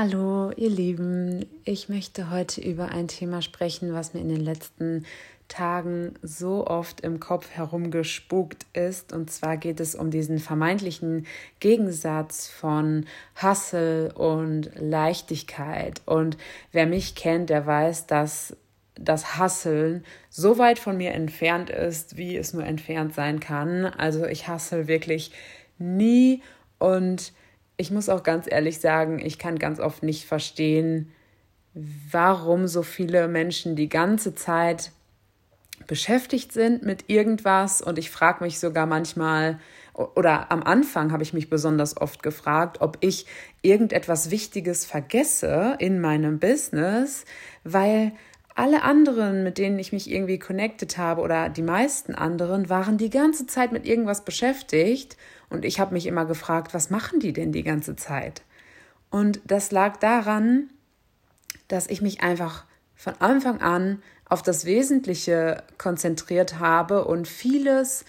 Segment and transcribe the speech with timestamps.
[0.00, 1.44] Hallo, ihr Lieben.
[1.64, 5.04] Ich möchte heute über ein Thema sprechen, was mir in den letzten
[5.48, 9.12] Tagen so oft im Kopf herumgespukt ist.
[9.12, 11.26] Und zwar geht es um diesen vermeintlichen
[11.58, 13.06] Gegensatz von
[13.42, 16.00] Hustle und Leichtigkeit.
[16.06, 16.36] Und
[16.70, 18.56] wer mich kennt, der weiß, dass
[18.94, 23.84] das Hasseln so weit von mir entfernt ist, wie es nur entfernt sein kann.
[23.84, 25.32] Also ich hassel wirklich
[25.76, 26.40] nie
[26.78, 27.32] und
[27.78, 31.12] ich muss auch ganz ehrlich sagen, ich kann ganz oft nicht verstehen,
[31.74, 34.90] warum so viele Menschen die ganze Zeit
[35.86, 37.80] beschäftigt sind mit irgendwas.
[37.80, 39.60] Und ich frage mich sogar manchmal,
[39.94, 43.26] oder am Anfang habe ich mich besonders oft gefragt, ob ich
[43.62, 47.24] irgendetwas Wichtiges vergesse in meinem Business,
[47.62, 48.12] weil
[48.58, 53.10] alle anderen, mit denen ich mich irgendwie connected habe oder die meisten anderen, waren die
[53.10, 55.16] ganze Zeit mit irgendwas beschäftigt
[55.48, 58.42] und ich habe mich immer gefragt, was machen die denn die ganze Zeit?
[59.10, 60.70] Und das lag daran,
[61.68, 62.64] dass ich mich einfach
[62.96, 68.04] von Anfang an auf das Wesentliche konzentriert habe und vieles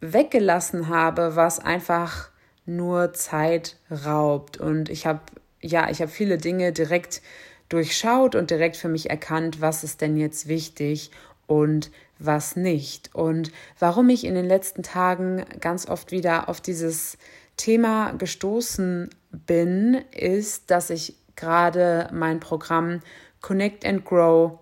[0.00, 2.30] weggelassen habe, was einfach
[2.66, 4.56] nur Zeit raubt.
[4.56, 5.20] Und ich habe,
[5.60, 7.22] ja, ich habe viele Dinge direkt
[7.70, 11.10] durchschaut und direkt für mich erkannt, was ist denn jetzt wichtig
[11.46, 13.14] und was nicht.
[13.14, 17.16] Und warum ich in den letzten Tagen ganz oft wieder auf dieses
[17.56, 23.00] Thema gestoßen bin, ist, dass ich gerade mein Programm
[23.40, 24.58] Connect and Grow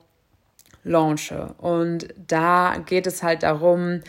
[0.85, 1.55] launche.
[1.59, 4.01] Und da geht es halt darum,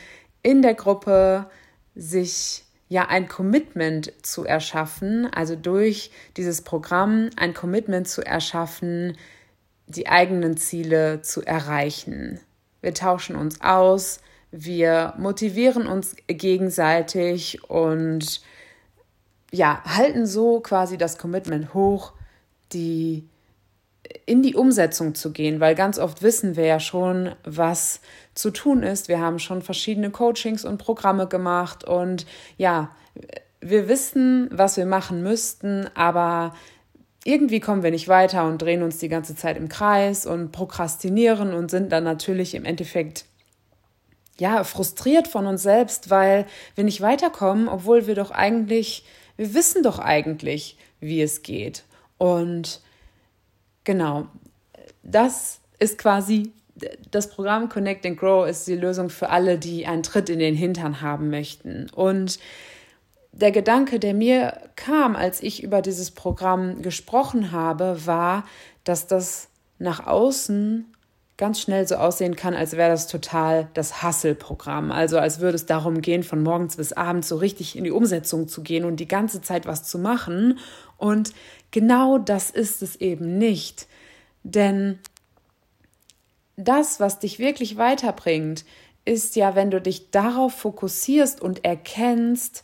[0.44, 1.50] in der Gruppe
[1.96, 9.16] sich ja ein Commitment zu erschaffen, also durch dieses Programm ein Commitment zu erschaffen,
[9.86, 12.40] die eigenen Ziele zu erreichen.
[12.82, 18.42] Wir tauschen uns aus, wir motivieren uns gegenseitig und
[19.52, 22.14] ja, halten so quasi das Commitment hoch,
[22.74, 23.29] die
[24.26, 28.02] in die Umsetzung zu gehen, weil ganz oft wissen wir ja schon, was
[28.34, 29.08] zu tun ist.
[29.08, 32.26] Wir haben schon verschiedene Coachings und Programme gemacht und
[32.58, 32.92] ja,
[33.62, 36.54] wir wissen, was wir machen müssten, aber
[37.26, 41.54] irgendwie kommen wir nicht weiter und drehen uns die ganze Zeit im Kreis und prokrastinieren
[41.54, 43.26] und sind dann natürlich im Endeffekt
[44.40, 46.46] ja frustriert von uns selbst, weil
[46.76, 49.06] wir nicht weiterkommen, obwohl wir doch eigentlich,
[49.36, 51.84] wir wissen doch eigentlich, wie es geht.
[52.18, 52.82] Und
[53.84, 54.28] genau,
[55.04, 56.54] das ist quasi
[57.12, 60.56] das Programm Connect and Grow ist die Lösung für alle, die einen Tritt in den
[60.56, 61.90] Hintern haben möchten.
[61.94, 62.40] Und
[63.32, 68.46] der Gedanke, der mir kam, als ich über dieses Programm gesprochen habe, war,
[68.84, 70.86] dass das nach außen
[71.38, 74.92] ganz schnell so aussehen kann, als wäre das total das Hustle-Programm.
[74.92, 78.50] Also als würde es darum gehen, von morgens bis abends so richtig in die Umsetzung
[78.50, 80.60] zu gehen und die ganze Zeit was zu machen.
[80.98, 81.32] Und
[81.72, 83.88] genau das ist es eben nicht.
[84.44, 85.00] Denn
[86.56, 88.66] das, was dich wirklich weiterbringt,
[89.06, 92.64] ist ja, wenn du dich darauf fokussierst und erkennst,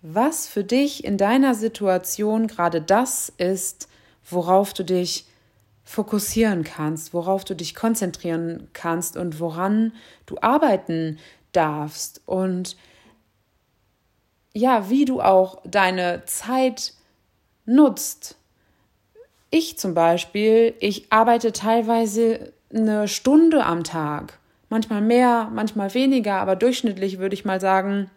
[0.00, 3.88] was für dich in deiner Situation gerade das ist,
[4.28, 5.26] worauf du dich
[5.84, 9.92] fokussieren kannst, worauf du dich konzentrieren kannst und woran
[10.26, 11.18] du arbeiten
[11.52, 12.76] darfst und
[14.54, 16.94] ja, wie du auch deine Zeit
[17.64, 18.36] nutzt.
[19.54, 24.38] Ich zum Beispiel, ich arbeite teilweise eine Stunde am Tag,
[24.70, 28.10] manchmal mehr, manchmal weniger, aber durchschnittlich würde ich mal sagen,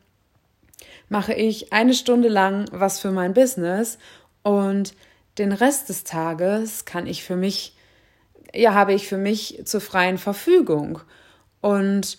[1.09, 3.97] mache ich eine Stunde lang was für mein Business
[4.44, 4.95] und
[5.38, 7.75] den Rest des Tages kann ich für mich,
[8.53, 11.01] ja, habe ich für mich zur freien Verfügung.
[11.59, 12.18] Und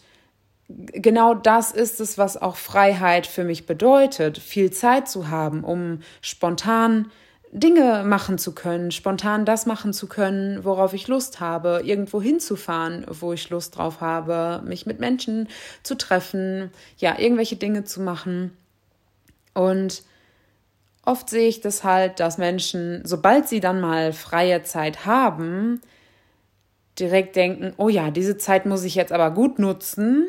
[0.68, 6.00] genau das ist es, was auch Freiheit für mich bedeutet, viel Zeit zu haben, um
[6.20, 7.10] spontan
[7.52, 13.06] Dinge machen zu können, spontan das machen zu können, worauf ich Lust habe, irgendwo hinzufahren,
[13.08, 15.48] wo ich Lust drauf habe, mich mit Menschen
[15.82, 18.56] zu treffen, ja, irgendwelche Dinge zu machen.
[19.54, 20.02] Und
[21.04, 25.80] oft sehe ich das halt, dass Menschen, sobald sie dann mal freie Zeit haben,
[26.98, 30.26] direkt denken, oh ja, diese Zeit muss ich jetzt aber gut nutzen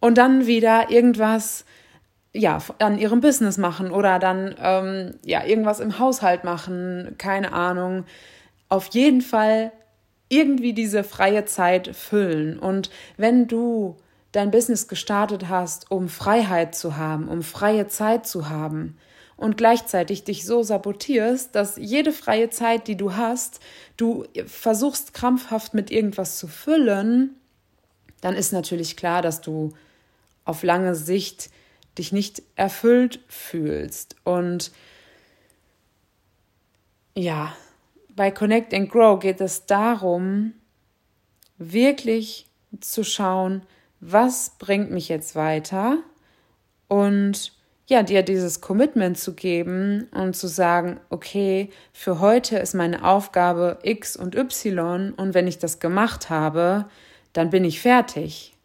[0.00, 1.64] und dann wieder irgendwas
[2.36, 8.04] ja, an ihrem Business machen oder dann ähm, ja, irgendwas im Haushalt machen, keine Ahnung.
[8.68, 9.72] Auf jeden Fall
[10.28, 12.58] irgendwie diese freie Zeit füllen.
[12.58, 13.96] Und wenn du
[14.32, 18.96] dein Business gestartet hast, um Freiheit zu haben, um freie Zeit zu haben
[19.36, 23.60] und gleichzeitig dich so sabotierst, dass jede freie Zeit, die du hast,
[23.96, 27.36] du versuchst krampfhaft mit irgendwas zu füllen,
[28.20, 29.72] dann ist natürlich klar, dass du
[30.44, 31.50] auf lange Sicht
[31.98, 34.16] dich nicht erfüllt fühlst.
[34.24, 34.72] Und
[37.14, 37.56] ja,
[38.14, 40.54] bei Connect and Grow geht es darum,
[41.58, 42.46] wirklich
[42.80, 43.62] zu schauen,
[44.00, 45.98] was bringt mich jetzt weiter
[46.88, 47.52] und
[47.88, 53.78] ja, dir dieses Commitment zu geben und zu sagen, okay, für heute ist meine Aufgabe
[53.82, 56.86] X und Y und wenn ich das gemacht habe,
[57.32, 58.55] dann bin ich fertig.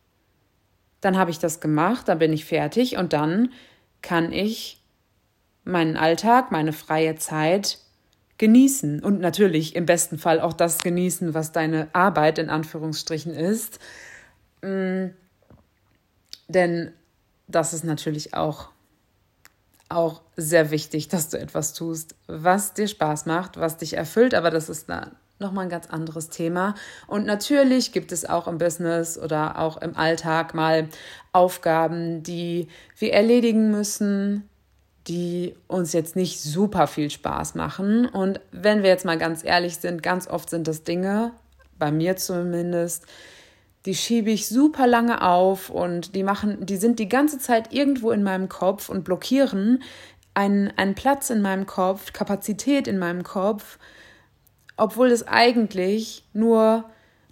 [1.02, 3.52] Dann habe ich das gemacht, dann bin ich fertig und dann
[4.02, 4.82] kann ich
[5.64, 7.80] meinen Alltag, meine freie Zeit
[8.38, 13.80] genießen und natürlich im besten Fall auch das genießen, was deine Arbeit in Anführungsstrichen ist.
[14.64, 15.10] Mm,
[16.48, 16.92] denn
[17.48, 18.70] das ist natürlich auch,
[19.90, 24.50] auch sehr wichtig, dass du etwas tust, was dir Spaß macht, was dich erfüllt, aber
[24.50, 24.90] das ist
[25.42, 26.76] nochmal ein ganz anderes Thema.
[27.08, 30.88] Und natürlich gibt es auch im Business oder auch im Alltag mal
[31.34, 32.68] Aufgaben, die
[32.98, 34.48] wir erledigen müssen,
[35.08, 38.06] die uns jetzt nicht super viel Spaß machen.
[38.06, 41.32] Und wenn wir jetzt mal ganz ehrlich sind, ganz oft sind das Dinge,
[41.78, 43.06] bei mir zumindest,
[43.86, 48.12] die schiebe ich super lange auf und die machen, die sind die ganze Zeit irgendwo
[48.12, 49.82] in meinem Kopf und blockieren
[50.34, 53.80] einen, einen Platz in meinem Kopf, Kapazität in meinem Kopf,
[54.82, 56.86] obwohl es eigentlich nur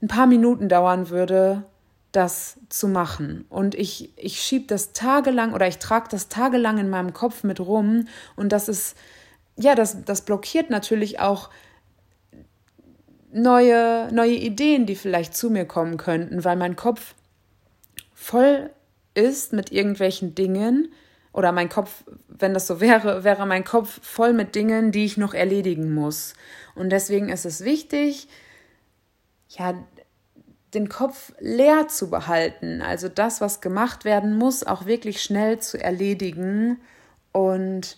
[0.03, 1.63] ein paar Minuten dauern würde,
[2.11, 3.45] das zu machen.
[3.49, 7.59] Und ich, ich schiebe das tagelang oder ich trage das tagelang in meinem Kopf mit
[7.59, 8.07] rum.
[8.35, 8.95] Und das ist,
[9.55, 11.49] ja, das, das blockiert natürlich auch
[13.33, 17.15] neue, neue Ideen, die vielleicht zu mir kommen könnten, weil mein Kopf
[18.13, 18.69] voll
[19.15, 20.89] ist mit irgendwelchen Dingen
[21.33, 25.17] oder mein Kopf, wenn das so wäre, wäre mein Kopf voll mit Dingen, die ich
[25.17, 26.33] noch erledigen muss.
[26.75, 28.27] Und deswegen ist es wichtig,
[29.49, 29.73] ja,
[30.73, 35.81] den Kopf leer zu behalten, also das, was gemacht werden muss, auch wirklich schnell zu
[35.81, 36.79] erledigen
[37.31, 37.97] und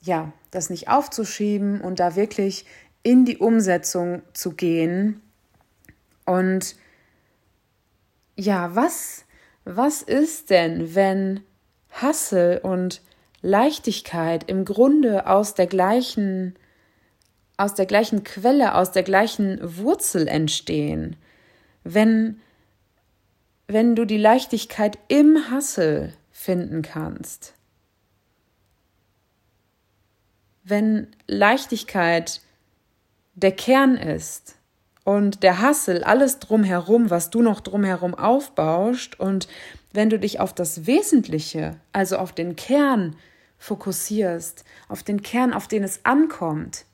[0.00, 2.66] ja, das nicht aufzuschieben und da wirklich
[3.02, 5.22] in die Umsetzung zu gehen.
[6.24, 6.76] Und
[8.36, 9.24] ja, was,
[9.64, 11.40] was ist denn, wenn
[11.90, 13.02] Hassel und
[13.42, 16.56] Leichtigkeit im Grunde aus der gleichen
[17.56, 21.16] aus der gleichen Quelle, aus der gleichen Wurzel entstehen?
[21.94, 22.40] wenn,
[23.66, 27.54] wenn du die Leichtigkeit im Hassel finden kannst.
[30.64, 32.40] Wenn Leichtigkeit
[33.34, 34.57] der Kern ist
[35.08, 39.48] und der Hassel alles drumherum, was du noch drumherum aufbaust und
[39.94, 43.16] wenn du dich auf das Wesentliche, also auf den Kern
[43.56, 46.84] fokussierst, auf den Kern, auf den es ankommt,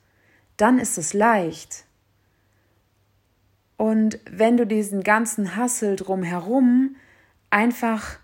[0.55, 1.83] dann ist es leicht.
[3.75, 6.95] Und wenn du diesen ganzen Hassel drumherum
[7.49, 8.17] einfach,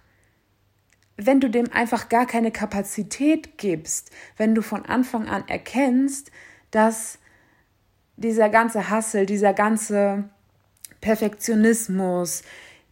[1.17, 6.31] wenn du dem einfach gar keine Kapazität gibst, wenn du von Anfang an erkennst,
[6.71, 7.19] dass
[8.21, 10.23] dieser ganze Hassel, dieser ganze
[11.01, 12.43] Perfektionismus,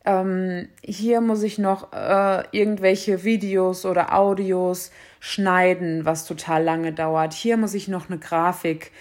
[0.05, 7.33] ähm, hier muss ich noch äh, irgendwelche Videos oder Audios schneiden, was total lange dauert.
[7.33, 8.91] Hier muss ich noch eine Grafik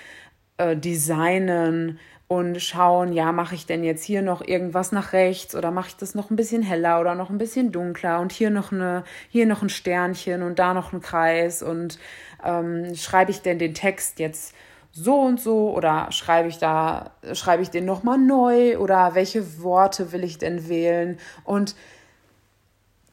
[0.58, 5.70] äh, designen und schauen, ja, mache ich denn jetzt hier noch irgendwas nach rechts oder
[5.70, 8.70] mache ich das noch ein bisschen heller oder noch ein bisschen dunkler und hier noch
[8.70, 11.98] eine, hier noch ein Sternchen und da noch ein Kreis und
[12.44, 14.54] ähm, schreibe ich denn den Text jetzt
[14.92, 20.12] so und so oder schreibe ich da, schreibe ich den nochmal neu oder welche Worte
[20.12, 21.74] will ich denn wählen und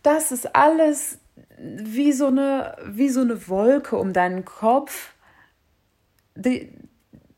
[0.03, 1.17] das ist alles
[1.58, 5.13] wie so eine, wie so eine Wolke um deinen Kopf,
[6.36, 6.72] die,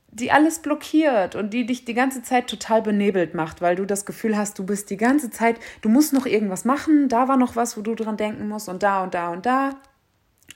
[0.10, 4.06] die alles blockiert und die dich die ganze Zeit total benebelt macht, weil du das
[4.06, 7.56] Gefühl hast, du bist die ganze Zeit, du musst noch irgendwas machen, da war noch
[7.56, 9.75] was, wo du dran denken musst und da und da und da.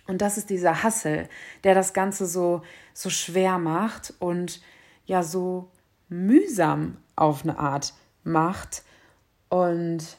[0.08, 1.29] Und das ist dieser Hassel,
[1.63, 4.62] der das Ganze so, so schwer macht und
[5.05, 5.70] ja so
[6.10, 7.93] mühsam auf eine Art
[8.24, 8.84] macht.
[9.50, 10.17] Und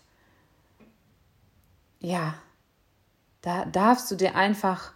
[2.00, 2.34] ja,
[3.42, 4.92] da darfst du dir einfach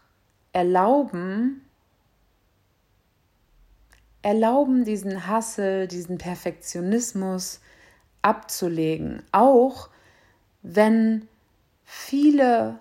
[0.52, 1.62] erlauben,
[4.22, 7.60] erlauben, diesen Hassel, diesen Perfektionismus
[8.22, 9.22] abzulegen.
[9.30, 9.88] Auch
[10.62, 11.28] wenn
[11.84, 12.78] viele,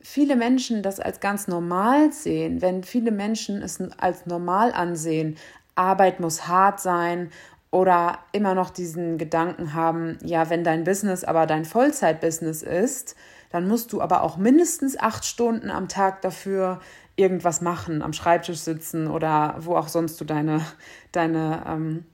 [0.00, 5.36] viele Menschen das als ganz normal sehen, wenn viele Menschen es als normal ansehen,
[5.74, 7.30] Arbeit muss hart sein
[7.70, 13.14] oder immer noch diesen Gedanken haben, ja, wenn dein Business aber dein Vollzeitbusiness ist,
[13.50, 16.80] dann musst du aber auch mindestens acht Stunden am Tag dafür
[17.16, 20.64] irgendwas machen, am Schreibtisch sitzen oder wo auch sonst du deine,
[21.12, 22.06] deine, ähm,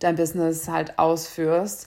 [0.00, 1.86] dein Business halt ausführst.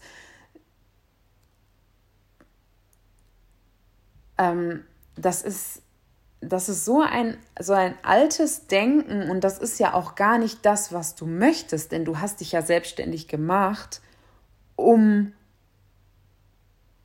[4.37, 4.83] Ähm,
[5.15, 5.83] das ist
[6.49, 10.65] das ist so ein, so ein altes Denken und das ist ja auch gar nicht
[10.65, 14.01] das, was du möchtest, denn du hast dich ja selbstständig gemacht,
[14.75, 15.33] um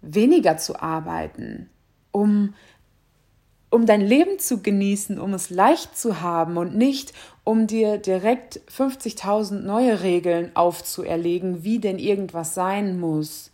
[0.00, 1.68] weniger zu arbeiten,
[2.12, 2.54] um,
[3.70, 7.12] um dein Leben zu genießen, um es leicht zu haben und nicht,
[7.44, 13.50] um dir direkt 50.000 neue Regeln aufzuerlegen, wie denn irgendwas sein muss.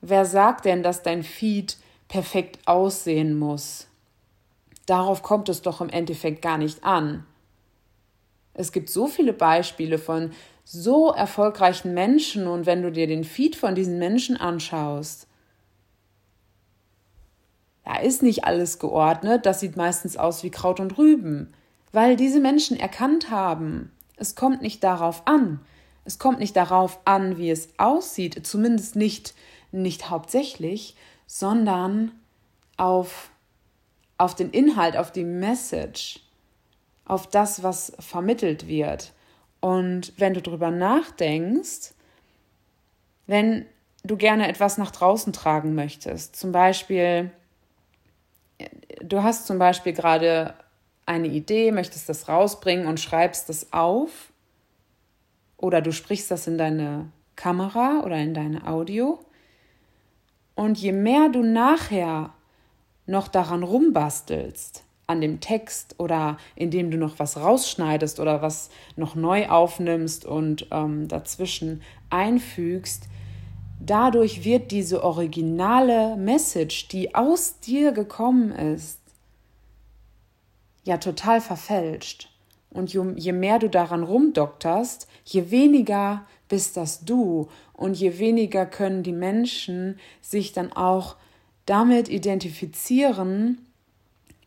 [0.00, 1.76] Wer sagt denn, dass dein Feed
[2.12, 3.86] perfekt aussehen muss?
[4.84, 7.24] Darauf kommt es doch im Endeffekt gar nicht an.
[8.52, 13.56] Es gibt so viele Beispiele von so erfolgreichen Menschen und wenn du dir den Feed
[13.56, 15.26] von diesen Menschen anschaust,
[17.86, 21.54] da ist nicht alles geordnet, das sieht meistens aus wie Kraut und Rüben,
[21.92, 25.60] weil diese Menschen erkannt haben, es kommt nicht darauf an.
[26.04, 29.34] Es kommt nicht darauf an, wie es aussieht, zumindest nicht,
[29.70, 30.94] nicht hauptsächlich,
[31.26, 32.12] sondern
[32.76, 33.30] auf,
[34.18, 36.20] auf den Inhalt, auf die Message,
[37.04, 39.12] auf das, was vermittelt wird.
[39.60, 41.94] Und wenn du darüber nachdenkst,
[43.26, 43.66] wenn
[44.04, 47.30] du gerne etwas nach draußen tragen möchtest, zum Beispiel,
[49.00, 50.54] du hast zum Beispiel gerade
[51.06, 54.32] eine Idee, möchtest das rausbringen und schreibst das auf,
[55.56, 59.24] oder du sprichst das in deine Kamera oder in deine Audio.
[60.54, 62.30] Und je mehr du nachher
[63.06, 69.14] noch daran rumbastelst, an dem Text oder indem du noch was rausschneidest oder was noch
[69.14, 73.04] neu aufnimmst und ähm, dazwischen einfügst,
[73.80, 78.98] dadurch wird diese originale Message, die aus dir gekommen ist,
[80.84, 82.28] ja total verfälscht.
[82.70, 87.48] Und je mehr du daran rumdokterst, je weniger bist das du
[87.82, 91.16] und je weniger können die Menschen sich dann auch
[91.66, 93.58] damit identifizieren,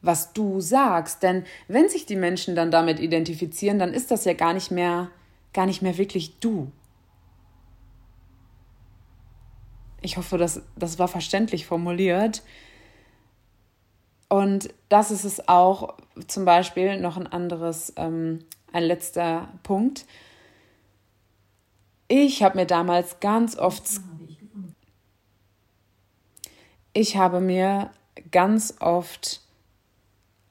[0.01, 1.21] was du sagst.
[1.21, 5.09] Denn wenn sich die Menschen dann damit identifizieren, dann ist das ja gar nicht mehr,
[5.53, 6.71] gar nicht mehr wirklich du.
[10.01, 12.41] Ich hoffe, das, das war verständlich formuliert.
[14.29, 15.95] Und das ist es auch
[16.27, 18.39] zum Beispiel noch ein anderes, ähm,
[18.71, 20.05] ein letzter Punkt.
[22.07, 23.83] Ich habe mir damals ganz oft,
[26.93, 27.89] ich habe mir
[28.31, 29.41] ganz oft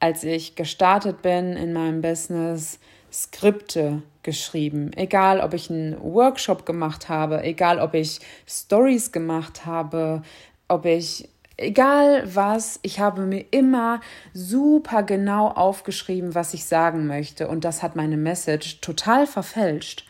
[0.05, 2.79] als ich gestartet bin in meinem Business,
[3.11, 4.91] Skripte geschrieben.
[4.95, 10.21] Egal, ob ich einen Workshop gemacht habe, egal, ob ich Stories gemacht habe,
[10.67, 14.01] ob ich, egal was, ich habe mir immer
[14.33, 17.47] super genau aufgeschrieben, was ich sagen möchte.
[17.47, 20.05] Und das hat meine Message total verfälscht.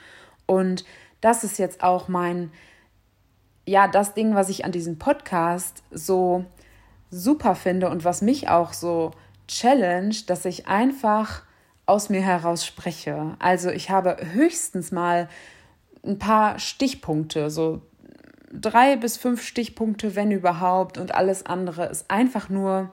[0.45, 0.83] Und
[1.25, 2.51] das ist jetzt auch mein,
[3.65, 6.45] ja, das Ding, was ich an diesem Podcast so
[7.09, 9.09] super finde und was mich auch so
[9.47, 11.41] Challenge, dass ich einfach
[11.87, 13.35] aus mir heraus spreche.
[13.39, 15.27] Also ich habe höchstens mal
[16.05, 17.81] ein paar Stichpunkte, so
[18.53, 22.91] drei bis fünf Stichpunkte, wenn überhaupt, und alles andere ist einfach nur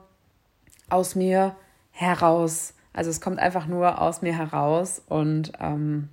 [0.89, 1.55] aus mir
[1.91, 2.73] heraus.
[2.93, 6.09] Also es kommt einfach nur aus mir heraus und ähm,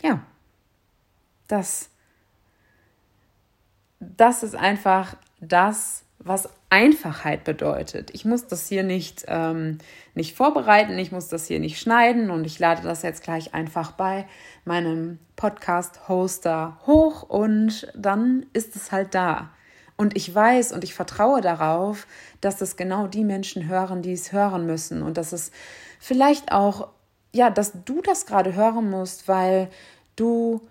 [0.00, 0.20] ja,
[1.52, 1.90] das,
[4.00, 8.10] das ist einfach das, was Einfachheit bedeutet.
[8.14, 9.78] Ich muss das hier nicht, ähm,
[10.14, 13.92] nicht vorbereiten, ich muss das hier nicht schneiden und ich lade das jetzt gleich einfach
[13.92, 14.26] bei
[14.64, 19.50] meinem Podcast-Hoster hoch und dann ist es halt da.
[19.96, 22.06] Und ich weiß und ich vertraue darauf,
[22.40, 25.50] dass es genau die Menschen hören, die es hören müssen und dass es
[26.00, 26.88] vielleicht auch,
[27.32, 29.68] ja, dass du das gerade hören musst, weil
[30.16, 30.62] du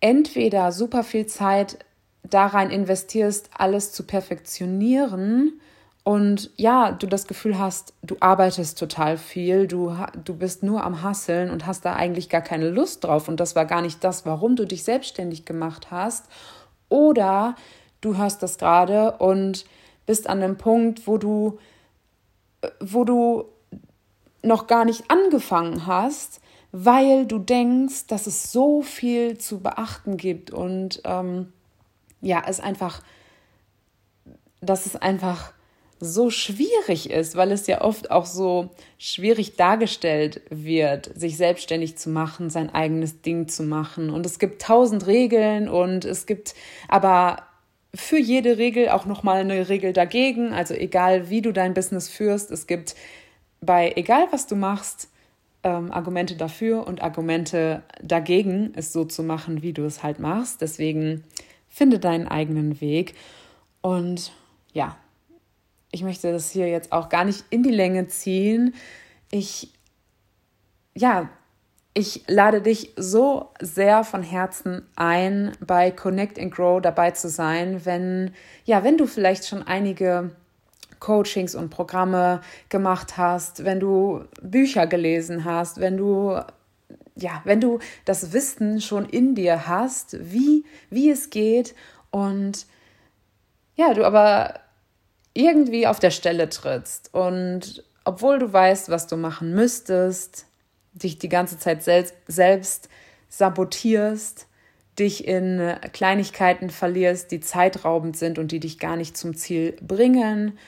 [0.00, 1.78] entweder super viel Zeit
[2.22, 5.60] da rein investierst, alles zu perfektionieren
[6.02, 11.02] und ja, du das Gefühl hast, du arbeitest total viel, du, du bist nur am
[11.02, 14.24] Hasseln und hast da eigentlich gar keine Lust drauf und das war gar nicht das,
[14.24, 16.26] warum du dich selbstständig gemacht hast.
[16.88, 17.54] Oder
[18.00, 19.66] du hörst das gerade und
[20.06, 21.58] bist an dem Punkt, wo du,
[22.80, 23.44] wo du
[24.42, 26.40] noch gar nicht angefangen hast,
[26.72, 31.52] weil du denkst, dass es so viel zu beachten gibt und ähm,
[32.20, 33.02] ja, es einfach,
[34.60, 35.52] dass es einfach
[36.00, 42.08] so schwierig ist, weil es ja oft auch so schwierig dargestellt wird, sich selbstständig zu
[42.08, 44.08] machen, sein eigenes Ding zu machen.
[44.08, 46.54] Und es gibt tausend Regeln und es gibt
[46.88, 47.42] aber
[47.94, 50.54] für jede Regel auch nochmal eine Regel dagegen.
[50.54, 52.94] Also egal wie du dein Business führst, es gibt
[53.60, 55.10] bei egal was du machst,
[55.62, 60.60] ähm, Argumente dafür und Argumente dagegen, es so zu machen, wie du es halt machst.
[60.60, 61.24] Deswegen
[61.70, 63.14] Finde deinen eigenen Weg.
[63.80, 64.32] Und
[64.72, 64.96] ja,
[65.92, 68.74] ich möchte das hier jetzt auch gar nicht in die Länge ziehen.
[69.30, 69.72] Ich,
[70.96, 71.30] ja,
[71.94, 77.84] ich lade dich so sehr von Herzen ein, bei Connect and Grow dabei zu sein,
[77.84, 80.32] wenn, ja, wenn du vielleicht schon einige
[81.00, 86.38] Coachings und Programme gemacht hast, wenn du Bücher gelesen hast, wenn du
[87.16, 91.74] ja, wenn du das Wissen schon in dir hast, wie, wie es geht
[92.10, 92.66] und
[93.76, 94.60] ja, du aber
[95.34, 100.46] irgendwie auf der Stelle trittst und obwohl du weißt, was du machen müsstest,
[100.92, 102.88] dich die ganze Zeit selbst, selbst
[103.28, 104.46] sabotierst,
[104.98, 110.58] dich in Kleinigkeiten verlierst, die zeitraubend sind und die dich gar nicht zum Ziel bringen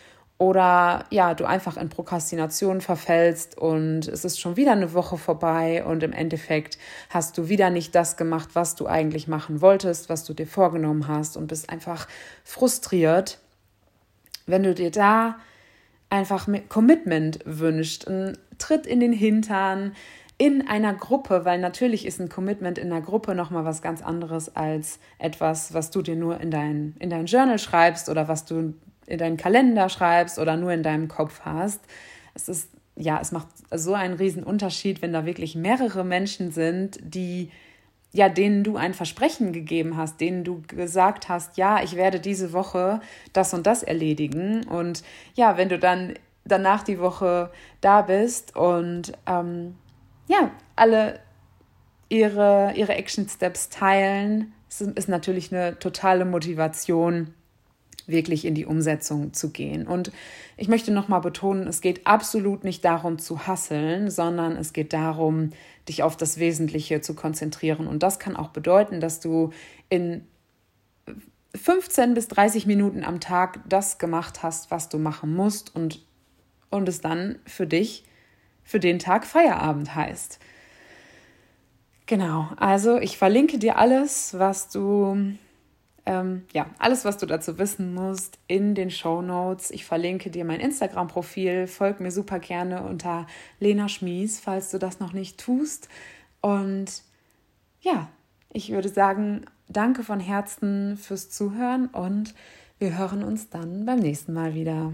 [0.43, 5.85] oder ja, du einfach in Prokrastination verfällst und es ist schon wieder eine Woche vorbei
[5.85, 6.79] und im Endeffekt
[7.11, 11.07] hast du wieder nicht das gemacht, was du eigentlich machen wolltest, was du dir vorgenommen
[11.07, 12.09] hast und bist einfach
[12.43, 13.39] frustriert.
[14.45, 15.37] Wenn du dir da
[16.11, 19.95] einfach Commitment wünscht, einen Tritt in den Hintern,
[20.39, 24.57] in einer Gruppe, weil natürlich ist ein Commitment in einer Gruppe nochmal was ganz anderes
[24.57, 28.75] als etwas, was du dir nur in dein, in dein Journal schreibst oder was du
[29.07, 31.81] in deinen Kalender schreibst oder nur in deinem Kopf hast.
[32.35, 36.99] Es ist, ja, es macht so einen riesen Unterschied, wenn da wirklich mehrere Menschen sind,
[37.03, 37.51] die
[38.15, 42.53] ja, denen du ein Versprechen gegeben hast, denen du gesagt hast, ja, ich werde diese
[42.53, 43.01] Woche
[43.33, 44.65] das und das erledigen.
[44.69, 45.03] Und
[45.35, 49.77] ja, wenn du dann danach die Woche da bist und ähm,
[50.29, 51.21] ja, alle
[52.11, 57.33] ihre, ihre Action Steps teilen, ist, ist natürlich eine totale Motivation,
[58.07, 59.87] wirklich in die Umsetzung zu gehen.
[59.87, 60.13] Und
[60.57, 65.51] ich möchte nochmal betonen, es geht absolut nicht darum zu hasseln, sondern es geht darum,
[65.89, 67.87] dich auf das Wesentliche zu konzentrieren.
[67.87, 69.51] Und das kann auch bedeuten, dass du
[69.89, 70.27] in
[71.55, 76.05] 15 bis 30 Minuten am Tag das gemacht hast, was du machen musst und,
[76.71, 78.05] und es dann für dich,
[78.65, 80.39] für den Tag Feierabend heißt.
[82.07, 85.35] Genau, also ich verlinke dir alles, was du
[86.05, 89.71] ähm, ja, alles, was du dazu wissen musst, in den Show Notes.
[89.71, 91.67] Ich verlinke dir mein Instagram-Profil.
[91.67, 93.27] Folg mir super gerne unter
[93.61, 95.89] Lena Schmies, falls du das noch nicht tust.
[96.41, 97.03] Und
[97.81, 98.09] ja,
[98.53, 102.35] ich würde sagen, danke von Herzen fürs Zuhören und
[102.79, 104.93] wir hören uns dann beim nächsten Mal wieder.